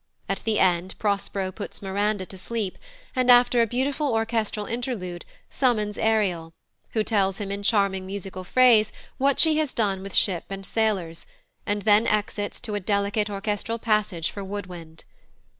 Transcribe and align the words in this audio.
At 0.27 0.43
the 0.45 0.57
end 0.57 0.95
Prospero 0.97 1.51
puts 1.51 1.79
Miranda 1.83 2.25
to 2.25 2.35
sleep, 2.35 2.79
and 3.15 3.29
after 3.29 3.61
a 3.61 3.67
beautiful 3.67 4.11
orchestral 4.11 4.65
interlude 4.65 5.25
summons 5.47 5.95
Ariel, 5.99 6.53
who 6.93 7.03
tells 7.03 7.37
him 7.37 7.51
in 7.51 7.61
charming 7.61 8.07
musical 8.07 8.43
phrase 8.43 8.91
what 9.19 9.39
she 9.39 9.57
has 9.57 9.73
done 9.75 10.01
with 10.01 10.15
ship 10.15 10.45
and 10.49 10.65
sailors, 10.65 11.27
and 11.67 11.83
then 11.83 12.07
exits 12.07 12.59
to 12.61 12.73
a 12.73 12.79
delicate 12.79 13.29
orchestral 13.29 13.77
passage 13.77 14.31
for 14.31 14.43
wood 14.43 14.65
wind. 14.65 15.03